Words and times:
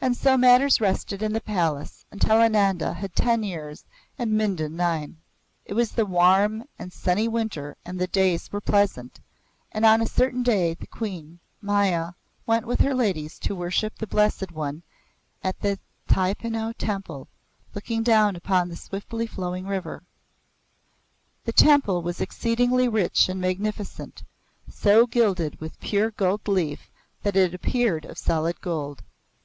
And 0.00 0.16
so 0.16 0.36
matters 0.38 0.80
rested 0.80 1.24
in 1.24 1.32
the 1.32 1.40
palace 1.40 2.04
until 2.12 2.36
Ananda 2.40 2.92
had 2.94 3.16
ten 3.16 3.42
years 3.42 3.84
and 4.16 4.30
Mindon 4.38 4.76
nine. 4.76 5.16
It 5.64 5.74
was 5.74 5.90
the 5.90 6.06
warm 6.06 6.68
and 6.78 6.92
sunny 6.92 7.26
winter 7.26 7.76
and 7.84 7.98
the 7.98 8.06
days 8.06 8.52
were 8.52 8.60
pleasant, 8.60 9.18
and 9.72 9.84
on 9.84 10.00
a 10.00 10.06
certain 10.06 10.44
day 10.44 10.74
the 10.74 10.86
Queen, 10.86 11.40
Maya, 11.60 12.12
went 12.46 12.64
with 12.64 12.78
her 12.78 12.94
ladies 12.94 13.40
to 13.40 13.56
worship 13.56 13.96
the 13.98 14.06
Blessed 14.06 14.52
One 14.52 14.84
at 15.42 15.58
the 15.58 15.80
Thapinyu 16.06 16.74
Temple, 16.74 17.26
looking 17.74 18.04
down 18.04 18.36
upon 18.36 18.68
the 18.68 18.76
swiftly 18.76 19.26
flowing 19.26 19.66
river. 19.66 20.04
The 21.44 21.52
temple 21.52 22.02
was 22.02 22.20
exceedingly 22.20 22.86
rich 22.86 23.28
and 23.28 23.40
magnificent, 23.40 24.22
so 24.70 25.08
gilded 25.08 25.58
with 25.60 25.80
pure 25.80 26.12
gold 26.12 26.46
leaf 26.46 26.88
that 27.24 27.34
it 27.34 27.52
appeared 27.52 28.04
of 28.04 28.16
solid 28.16 28.60
gold. 28.60 29.02